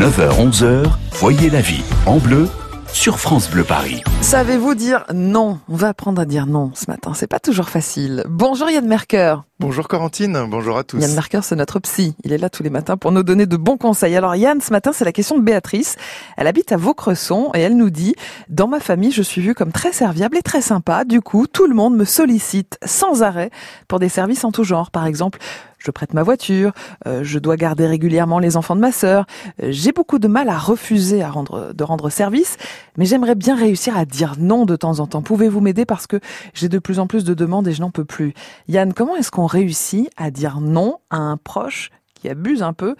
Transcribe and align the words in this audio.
9h-11h, 0.00 0.86
voyez 1.12 1.50
la 1.50 1.60
vie 1.60 1.82
en 2.06 2.16
bleu 2.16 2.48
sur 2.90 3.20
France 3.20 3.50
Bleu 3.50 3.64
Paris. 3.64 4.02
Savez-vous 4.22 4.74
dire 4.74 5.04
non? 5.12 5.58
On 5.68 5.76
va 5.76 5.88
apprendre 5.88 6.22
à 6.22 6.24
dire 6.24 6.46
non 6.46 6.70
ce 6.74 6.86
matin. 6.90 7.12
C'est 7.14 7.26
pas 7.26 7.38
toujours 7.38 7.68
facile. 7.68 8.24
Bonjour 8.26 8.70
Yann 8.70 8.86
Merker. 8.86 9.36
Bonjour 9.60 9.88
Corentine, 9.88 10.46
bonjour 10.48 10.78
à 10.78 10.84
tous. 10.84 10.98
Yann 11.02 11.12
Merker, 11.12 11.40
c'est 11.42 11.54
notre 11.54 11.80
psy. 11.80 12.14
Il 12.24 12.32
est 12.32 12.38
là 12.38 12.48
tous 12.48 12.62
les 12.62 12.70
matins 12.70 12.96
pour 12.96 13.12
nous 13.12 13.22
donner 13.22 13.44
de 13.44 13.58
bons 13.58 13.76
conseils. 13.76 14.16
Alors 14.16 14.34
Yann, 14.34 14.58
ce 14.62 14.70
matin, 14.70 14.92
c'est 14.94 15.04
la 15.04 15.12
question 15.12 15.36
de 15.36 15.42
Béatrice. 15.42 15.96
Elle 16.38 16.46
habite 16.46 16.72
à 16.72 16.78
Vaucresson 16.78 17.50
et 17.52 17.60
elle 17.60 17.76
nous 17.76 17.90
dit 17.90 18.14
Dans 18.48 18.68
ma 18.68 18.80
famille, 18.80 19.12
je 19.12 19.20
suis 19.20 19.42
vue 19.42 19.54
comme 19.54 19.70
très 19.70 19.92
serviable 19.92 20.38
et 20.38 20.42
très 20.42 20.62
sympa. 20.62 21.04
Du 21.04 21.20
coup, 21.20 21.46
tout 21.46 21.66
le 21.66 21.74
monde 21.74 21.94
me 21.94 22.06
sollicite 22.06 22.78
sans 22.86 23.22
arrêt 23.22 23.50
pour 23.86 23.98
des 23.98 24.08
services 24.08 24.44
en 24.44 24.50
tout 24.50 24.64
genre. 24.64 24.90
Par 24.90 25.04
exemple, 25.04 25.38
je 25.80 25.90
prête 25.90 26.12
ma 26.12 26.22
voiture, 26.22 26.72
euh, 27.06 27.24
je 27.24 27.38
dois 27.38 27.56
garder 27.56 27.86
régulièrement 27.86 28.38
les 28.38 28.56
enfants 28.56 28.76
de 28.76 28.80
ma 28.80 28.92
sœur. 28.92 29.24
Euh, 29.62 29.68
j'ai 29.70 29.92
beaucoup 29.92 30.18
de 30.18 30.28
mal 30.28 30.48
à 30.50 30.58
refuser 30.58 31.22
à 31.22 31.30
rendre, 31.30 31.72
de 31.72 31.84
rendre 31.84 32.10
service, 32.10 32.58
mais 32.98 33.06
j'aimerais 33.06 33.34
bien 33.34 33.56
réussir 33.56 33.96
à 33.96 34.04
dire 34.04 34.34
non 34.38 34.66
de 34.66 34.76
temps 34.76 35.00
en 35.00 35.06
temps. 35.06 35.22
Pouvez-vous 35.22 35.60
m'aider 35.60 35.86
parce 35.86 36.06
que 36.06 36.20
j'ai 36.52 36.68
de 36.68 36.78
plus 36.78 36.98
en 36.98 37.06
plus 37.06 37.24
de 37.24 37.34
demandes 37.34 37.66
et 37.66 37.72
je 37.72 37.80
n'en 37.80 37.90
peux 37.90 38.04
plus. 38.04 38.34
Yann, 38.68 38.92
comment 38.92 39.16
est-ce 39.16 39.30
qu'on 39.30 39.46
réussit 39.50 40.10
à 40.16 40.30
dire 40.30 40.60
non 40.60 40.98
à 41.10 41.16
un 41.16 41.36
proche 41.36 41.90
qui 42.14 42.28
abuse 42.28 42.62
un 42.62 42.72
peu 42.72 42.96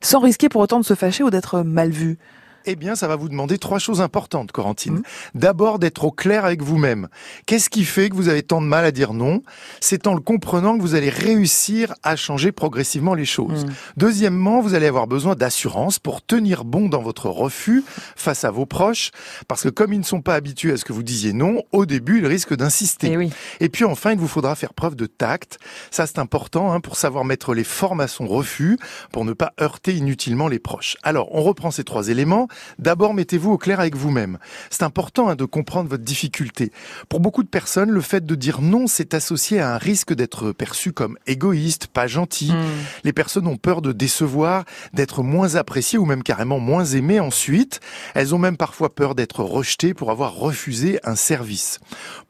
sans 0.00 0.20
risquer 0.20 0.48
pour 0.48 0.60
autant 0.60 0.80
de 0.80 0.84
se 0.84 0.94
fâcher 0.94 1.22
ou 1.22 1.30
d'être 1.30 1.62
mal 1.62 1.90
vu 1.90 2.18
eh 2.66 2.76
bien, 2.76 2.94
ça 2.94 3.08
va 3.08 3.16
vous 3.16 3.28
demander 3.28 3.58
trois 3.58 3.78
choses 3.78 4.00
importantes, 4.00 4.52
Corentine. 4.52 4.94
Mmh. 4.94 5.02
D'abord, 5.34 5.78
d'être 5.78 6.04
au 6.04 6.10
clair 6.10 6.44
avec 6.44 6.62
vous-même. 6.62 7.08
Qu'est-ce 7.46 7.70
qui 7.70 7.84
fait 7.84 8.08
que 8.08 8.14
vous 8.14 8.28
avez 8.28 8.42
tant 8.42 8.60
de 8.60 8.66
mal 8.66 8.84
à 8.84 8.90
dire 8.90 9.12
non? 9.12 9.42
C'est 9.80 10.06
en 10.06 10.14
le 10.14 10.20
comprenant 10.20 10.76
que 10.76 10.82
vous 10.82 10.94
allez 10.94 11.10
réussir 11.10 11.94
à 12.02 12.16
changer 12.16 12.52
progressivement 12.52 13.14
les 13.14 13.24
choses. 13.24 13.64
Mmh. 13.64 13.72
Deuxièmement, 13.96 14.60
vous 14.60 14.74
allez 14.74 14.86
avoir 14.86 15.06
besoin 15.06 15.34
d'assurance 15.34 15.98
pour 15.98 16.24
tenir 16.24 16.64
bon 16.64 16.88
dans 16.88 17.02
votre 17.02 17.28
refus 17.28 17.84
face 18.16 18.44
à 18.44 18.50
vos 18.50 18.66
proches, 18.66 19.10
parce 19.48 19.62
que 19.62 19.68
comme 19.68 19.92
ils 19.92 19.98
ne 19.98 20.04
sont 20.04 20.22
pas 20.22 20.34
habitués 20.34 20.72
à 20.72 20.76
ce 20.76 20.84
que 20.84 20.92
vous 20.92 21.02
disiez 21.02 21.32
non, 21.32 21.62
au 21.72 21.86
début, 21.86 22.18
ils 22.18 22.26
risquent 22.26 22.56
d'insister. 22.56 23.08
Eh 23.12 23.16
oui. 23.16 23.30
Et 23.60 23.68
puis 23.68 23.84
enfin, 23.84 24.12
il 24.12 24.18
vous 24.18 24.28
faudra 24.28 24.54
faire 24.54 24.74
preuve 24.74 24.96
de 24.96 25.06
tact. 25.06 25.58
Ça, 25.90 26.06
c'est 26.06 26.18
important 26.18 26.72
hein, 26.72 26.80
pour 26.80 26.96
savoir 26.96 27.24
mettre 27.24 27.54
les 27.54 27.64
formes 27.64 28.00
à 28.00 28.08
son 28.08 28.26
refus, 28.26 28.78
pour 29.12 29.24
ne 29.24 29.32
pas 29.32 29.52
heurter 29.60 29.94
inutilement 29.94 30.48
les 30.48 30.58
proches. 30.58 30.96
Alors, 31.02 31.34
on 31.34 31.42
reprend 31.42 31.70
ces 31.70 31.84
trois 31.84 32.08
éléments. 32.08 32.48
D'abord, 32.78 33.14
mettez-vous 33.14 33.52
au 33.52 33.58
clair 33.58 33.80
avec 33.80 33.96
vous-même. 33.96 34.38
C'est 34.70 34.82
important 34.82 35.28
hein, 35.28 35.36
de 35.36 35.44
comprendre 35.44 35.88
votre 35.88 36.04
difficulté. 36.04 36.72
Pour 37.08 37.20
beaucoup 37.20 37.42
de 37.42 37.48
personnes, 37.48 37.90
le 37.90 38.00
fait 38.00 38.24
de 38.24 38.34
dire 38.34 38.60
non, 38.60 38.86
c'est 38.86 39.14
associé 39.14 39.60
à 39.60 39.74
un 39.74 39.78
risque 39.78 40.14
d'être 40.14 40.52
perçu 40.52 40.92
comme 40.92 41.18
égoïste, 41.26 41.86
pas 41.86 42.06
gentil. 42.06 42.52
Mmh. 42.52 42.64
Les 43.04 43.12
personnes 43.12 43.46
ont 43.46 43.56
peur 43.56 43.82
de 43.82 43.92
décevoir, 43.92 44.64
d'être 44.92 45.22
moins 45.22 45.54
appréciées 45.54 45.98
ou 45.98 46.04
même 46.04 46.22
carrément 46.22 46.58
moins 46.58 46.84
aimées 46.84 47.20
ensuite. 47.20 47.80
Elles 48.14 48.34
ont 48.34 48.38
même 48.38 48.56
parfois 48.56 48.94
peur 48.94 49.14
d'être 49.14 49.42
rejetées 49.42 49.94
pour 49.94 50.10
avoir 50.10 50.34
refusé 50.34 50.98
un 51.04 51.16
service. 51.16 51.80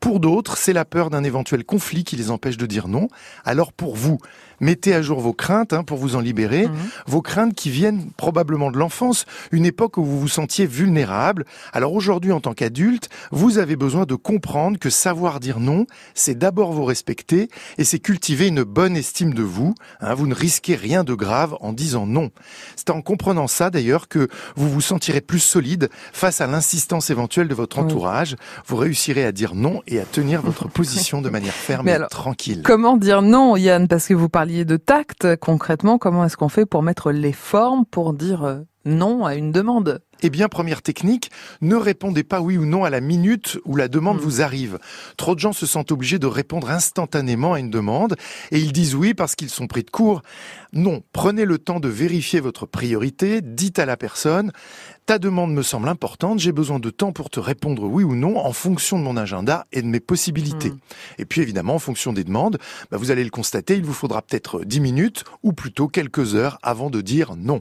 Pour 0.01 0.21
d'autres, 0.21 0.57
c'est 0.57 0.73
la 0.73 0.85
peur 0.85 1.11
d'un 1.11 1.25
éventuel 1.25 1.65
conflit 1.65 2.05
qui 2.05 2.17
les 2.17 2.31
empêche 2.31 2.57
de 2.57 2.67
dire 2.67 2.89
non. 2.89 3.09
Alors 3.45 3.73
pour 3.73 3.97
vous, 3.97 4.19
mettez 4.63 4.95
à 4.95 5.03
jour 5.03 5.21
vos 5.21 5.35
craintes 5.35 5.75
hein, 5.75 5.83
pour 5.85 5.99
vous 5.99 6.17
en 6.17 6.21
libérer, 6.21 6.69
Mhm. 6.69 6.73
vos 7.07 7.21
craintes 7.21 7.55
qui 7.55 7.69
viennent 7.69 8.07
probablement 8.17 8.71
de 8.71 8.79
l'enfance, 8.79 9.27
une 9.51 9.67
époque 9.67 9.99
où 9.99 10.05
vous 10.05 10.19
vous 10.19 10.29
sentiez 10.29 10.65
vulnérable. 10.65 11.45
Alors 11.75 11.93
aujourd'hui, 11.93 12.33
en 12.33 12.41
tant 12.41 12.55
qu'adulte, 12.55 13.11
vous 13.33 13.59
avez 13.59 13.77
besoin 13.77 14.05
de 14.07 14.15
comprendre 14.15 14.79
que 14.79 14.89
savoir 14.89 15.41
dire 15.41 15.61
non, 15.61 15.87
c'est 16.15 16.39
d'abord 16.39 16.73
vous 16.73 16.85
respecter 16.85 17.49
et 17.77 17.85
c'est 17.85 17.99
cultiver 17.99 18.49
une 18.49 18.63
bonne 18.63 18.97
estime 18.97 19.35
de 19.35 19.43
vous. 19.43 19.75
hein. 20.01 20.15
vous 20.15 20.27
ne 20.27 20.35
risquez 20.35 20.77
rien 20.77 21.03
de 21.05 21.15
grave 21.15 21.57
en 21.61 21.73
disant 21.73 22.07
non. 22.07 22.31
C'est 22.77 22.91
en 22.91 23.03
comprenant 23.03 23.49
ça 23.49 23.69
d'ailleurs 23.71 24.07
que 24.09 24.29
vous 24.57 24.69
vous 24.71 24.81
sentirez 24.81 25.21
plus 25.21 25.41
solide 25.41 25.89
face 26.13 26.41
à 26.41 26.47
l'insistance 26.47 27.11
éventuelle 27.11 27.49
de 27.49 27.55
votre 27.55 27.79
entourage. 27.81 28.37
Vous 28.67 28.77
réussirez 28.77 29.25
à 29.25 29.33
dire 29.33 29.55
non 29.57 29.83
et 29.89 29.99
à 29.99 30.05
tenir 30.05 30.41
votre 30.43 30.69
position 30.69 31.21
de 31.21 31.29
manière 31.31 31.53
ferme 31.53 31.87
Mais 31.87 31.93
et 31.93 31.95
alors, 31.97 32.09
tranquille. 32.09 32.63
Comment 32.65 32.97
dire 32.97 33.23
non, 33.23 33.57
Yann? 33.57 33.89
Parce 33.89 34.07
que 34.07 34.15
vous 34.15 34.29
parliez 34.29 34.52
de 34.53 34.77
tact. 34.77 35.37
Concrètement, 35.37 35.99
comment 35.99 36.25
est-ce 36.25 36.37
qu'on 36.37 36.49
fait 36.49 36.67
pour 36.67 36.83
mettre 36.83 37.11
les 37.11 37.33
formes 37.33 37.85
pour 37.87 38.13
dire 38.13 38.45
euh, 38.45 38.61
non 38.85 39.25
à 39.25 39.35
une 39.35 39.53
demande? 39.53 40.03
Eh 40.23 40.31
bien, 40.31 40.49
première 40.49 40.83
technique, 40.83 41.31
ne 41.61 41.75
répondez 41.75 42.23
pas 42.23 42.41
oui 42.41 42.57
ou 42.57 42.65
non 42.65 42.85
à 42.85 42.91
la 42.91 43.01
minute 43.01 43.59
où 43.65 43.75
la 43.77 43.89
demande 43.89 44.19
Mm. 44.19 44.21
vous 44.21 44.41
arrive. 44.41 44.79
Trop 45.17 45.35
de 45.35 45.41
gens 45.41 45.53
se 45.53 45.67
sentent 45.67 45.91
obligés 45.93 46.19
de 46.19 46.27
répondre 46.27 46.71
instantanément 46.71 47.55
à 47.55 47.59
une 47.61 47.71
demande 47.71 48.17
et 48.53 48.59
ils 48.59 48.73
disent 48.73 48.95
oui 48.95 49.15
parce 49.15 49.35
qu'ils 49.35 49.51
sont 49.51 49.67
pris 49.67 49.83
de 49.83 49.91
court. 49.91 50.23
Non, 50.73 51.03
prenez 51.13 51.45
le 51.45 51.59
temps 51.59 51.81
de 51.81 51.89
vérifier 51.89 52.41
votre 52.41 52.67
priorité, 52.67 53.41
dites 53.43 53.79
à 53.79 53.85
la 53.85 53.97
personne, 53.97 54.53
ta 55.05 55.19
demande 55.19 55.53
me 55.53 55.63
semble 55.63 55.89
importante, 55.89 56.39
j'ai 56.39 56.53
besoin 56.53 56.79
de 56.79 56.89
temps 56.91 57.13
pour 57.13 57.29
te 57.29 57.41
répondre 57.41 57.83
oui 57.83 58.05
ou 58.05 58.15
non 58.15 58.39
en 58.39 58.53
fonction 58.53 58.99
de 58.99 59.03
mon 59.05 59.17
agenda 59.17 59.67
et 59.73 59.83
de 59.83 59.87
mes 59.89 60.01
possibilités. 60.01 60.71
Mm. 60.71 60.79
Et 61.19 61.25
puis 61.25 61.41
évidemment, 61.43 61.75
en 61.75 61.79
fonction 61.81 62.13
des 62.13 62.25
demandes, 62.25 62.59
bah, 62.91 62.97
vous 62.97 63.11
allez 63.11 63.25
le 63.25 63.31
constater, 63.31 63.75
il 63.75 63.85
vous 63.85 63.93
faudra 63.93 64.23
peut-être 64.23 64.65
10 64.65 64.81
minutes 64.81 65.25
ou 65.43 65.53
plutôt 65.53 65.89
quelques 65.89 66.37
heures 66.37 66.59
avant 66.63 66.91
de 66.91 67.01
dire 67.01 67.35
non. 67.37 67.61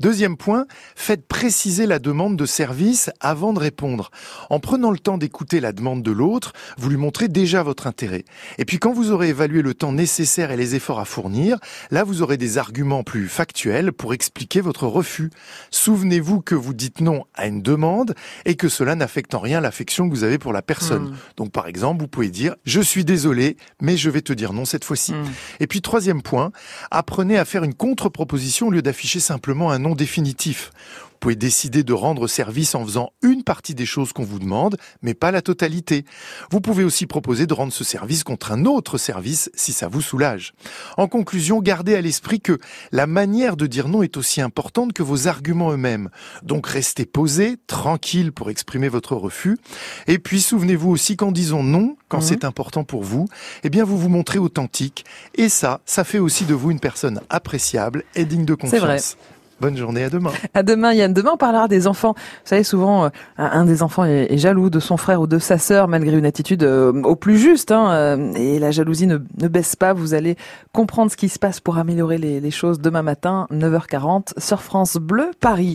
Deuxième 0.00 0.36
point, 0.36 0.66
faites 0.94 1.26
préciser 1.26 1.86
la 1.86 1.95
demande 1.98 2.36
de 2.36 2.46
service 2.46 3.10
avant 3.20 3.52
de 3.52 3.58
répondre. 3.58 4.10
En 4.50 4.60
prenant 4.60 4.90
le 4.90 4.98
temps 4.98 5.18
d'écouter 5.18 5.60
la 5.60 5.72
demande 5.72 6.02
de 6.02 6.10
l'autre, 6.10 6.52
vous 6.78 6.90
lui 6.90 6.96
montrez 6.96 7.28
déjà 7.28 7.62
votre 7.62 7.86
intérêt. 7.86 8.24
Et 8.58 8.64
puis 8.64 8.78
quand 8.78 8.92
vous 8.92 9.10
aurez 9.10 9.28
évalué 9.28 9.62
le 9.62 9.74
temps 9.74 9.92
nécessaire 9.92 10.50
et 10.50 10.56
les 10.56 10.74
efforts 10.74 11.00
à 11.00 11.04
fournir, 11.04 11.58
là 11.90 12.04
vous 12.04 12.22
aurez 12.22 12.36
des 12.36 12.58
arguments 12.58 13.02
plus 13.02 13.28
factuels 13.28 13.92
pour 13.92 14.14
expliquer 14.14 14.60
votre 14.60 14.86
refus. 14.86 15.30
Souvenez-vous 15.70 16.40
que 16.40 16.54
vous 16.54 16.74
dites 16.74 17.00
non 17.00 17.24
à 17.34 17.46
une 17.46 17.62
demande 17.62 18.14
et 18.44 18.56
que 18.56 18.68
cela 18.68 18.94
n'affecte 18.94 19.34
en 19.34 19.40
rien 19.40 19.60
l'affection 19.60 20.08
que 20.08 20.14
vous 20.14 20.24
avez 20.24 20.38
pour 20.38 20.52
la 20.52 20.62
personne. 20.62 21.10
Mm. 21.10 21.16
Donc 21.36 21.52
par 21.52 21.66
exemple, 21.66 22.00
vous 22.00 22.08
pouvez 22.08 22.30
dire 22.30 22.56
je 22.64 22.80
suis 22.80 23.04
désolé, 23.04 23.56
mais 23.80 23.96
je 23.96 24.10
vais 24.10 24.22
te 24.22 24.32
dire 24.32 24.52
non 24.52 24.64
cette 24.64 24.84
fois-ci. 24.84 25.12
Mm. 25.12 25.24
Et 25.60 25.66
puis 25.66 25.82
troisième 25.82 26.22
point, 26.22 26.52
apprenez 26.90 27.38
à 27.38 27.44
faire 27.44 27.64
une 27.64 27.74
contre-proposition 27.74 28.68
au 28.68 28.70
lieu 28.70 28.82
d'afficher 28.82 29.20
simplement 29.20 29.70
un 29.70 29.78
non 29.78 29.94
définitif. 29.94 30.70
Vous 31.26 31.30
pouvez 31.32 31.44
décider 31.44 31.82
de 31.82 31.92
rendre 31.92 32.28
service 32.28 32.76
en 32.76 32.84
faisant 32.84 33.10
une 33.20 33.42
partie 33.42 33.74
des 33.74 33.84
choses 33.84 34.12
qu'on 34.12 34.22
vous 34.22 34.38
demande, 34.38 34.76
mais 35.02 35.12
pas 35.12 35.32
la 35.32 35.42
totalité. 35.42 36.04
Vous 36.52 36.60
pouvez 36.60 36.84
aussi 36.84 37.06
proposer 37.06 37.48
de 37.48 37.52
rendre 37.52 37.72
ce 37.72 37.82
service 37.82 38.22
contre 38.22 38.52
un 38.52 38.64
autre 38.64 38.96
service 38.96 39.50
si 39.52 39.72
ça 39.72 39.88
vous 39.88 40.02
soulage. 40.02 40.52
En 40.96 41.08
conclusion, 41.08 41.58
gardez 41.60 41.96
à 41.96 42.00
l'esprit 42.00 42.40
que 42.40 42.58
la 42.92 43.08
manière 43.08 43.56
de 43.56 43.66
dire 43.66 43.88
non 43.88 44.04
est 44.04 44.16
aussi 44.16 44.40
importante 44.40 44.92
que 44.92 45.02
vos 45.02 45.26
arguments 45.26 45.72
eux-mêmes. 45.72 46.10
Donc 46.44 46.68
restez 46.68 47.06
posé, 47.06 47.56
tranquille 47.66 48.30
pour 48.30 48.48
exprimer 48.48 48.88
votre 48.88 49.16
refus. 49.16 49.58
Et 50.06 50.20
puis 50.20 50.40
souvenez-vous 50.40 50.90
aussi 50.90 51.16
qu'en 51.16 51.32
disant 51.32 51.64
non, 51.64 51.96
quand 52.08 52.18
Mhm. 52.18 52.22
c'est 52.22 52.44
important 52.44 52.84
pour 52.84 53.02
vous, 53.02 53.26
eh 53.64 53.68
bien 53.68 53.82
vous 53.82 53.98
vous 53.98 54.08
montrez 54.08 54.38
authentique. 54.38 55.04
Et 55.34 55.48
ça, 55.48 55.80
ça 55.86 56.04
fait 56.04 56.20
aussi 56.20 56.44
de 56.44 56.54
vous 56.54 56.70
une 56.70 56.78
personne 56.78 57.20
appréciable 57.30 58.04
et 58.14 58.26
digne 58.26 58.44
de 58.44 58.54
confiance. 58.54 59.16
Bonne 59.60 59.76
journée, 59.76 60.04
à 60.04 60.10
demain. 60.10 60.32
À 60.54 60.62
demain, 60.62 60.92
Yann. 60.92 61.12
Demain, 61.14 61.30
on 61.34 61.36
parlera 61.38 61.66
des 61.66 61.86
enfants. 61.86 62.14
Vous 62.16 62.48
savez, 62.48 62.62
souvent, 62.62 63.06
euh, 63.06 63.08
un 63.38 63.64
des 63.64 63.82
enfants 63.82 64.04
est, 64.04 64.36
jaloux 64.36 64.68
de 64.68 64.80
son 64.80 64.96
frère 64.98 65.22
ou 65.22 65.26
de 65.26 65.38
sa 65.38 65.56
sœur, 65.56 65.88
malgré 65.88 66.16
une 66.18 66.26
attitude 66.26 66.62
euh, 66.62 66.92
au 67.02 67.16
plus 67.16 67.38
juste. 67.38 67.72
hein, 67.72 67.90
euh, 67.90 68.32
et 68.34 68.58
la 68.58 68.70
jalousie 68.70 69.06
ne, 69.06 69.16
baisse 69.16 69.74
pas. 69.74 69.94
Vous 69.94 70.12
allez 70.12 70.36
comprendre 70.72 71.10
ce 71.10 71.16
qui 71.16 71.30
se 71.30 71.38
passe 71.38 71.60
pour 71.60 71.78
améliorer 71.78 72.18
les, 72.18 72.40
les 72.40 72.50
choses 72.50 72.80
demain 72.80 73.02
matin, 73.02 73.46
9h40, 73.50 74.38
sur 74.38 74.62
France 74.62 74.96
Bleu, 74.96 75.30
Paris. 75.40 75.74